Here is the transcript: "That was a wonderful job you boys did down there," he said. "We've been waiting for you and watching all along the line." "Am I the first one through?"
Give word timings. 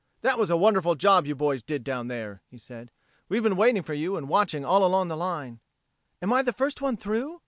"That 0.21 0.39
was 0.39 0.49
a 0.49 0.57
wonderful 0.57 0.95
job 0.95 1.27
you 1.27 1.35
boys 1.35 1.61
did 1.61 1.83
down 1.83 2.07
there," 2.07 2.41
he 2.47 2.57
said. 2.57 2.89
"We've 3.29 3.43
been 3.43 3.55
waiting 3.55 3.83
for 3.83 3.93
you 3.93 4.17
and 4.17 4.27
watching 4.27 4.65
all 4.65 4.83
along 4.83 5.09
the 5.09 5.15
line." 5.15 5.59
"Am 6.23 6.33
I 6.33 6.41
the 6.41 6.51
first 6.53 6.81
one 6.81 6.97
through?" 6.97 7.39